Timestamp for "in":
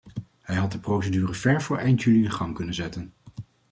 2.23-2.31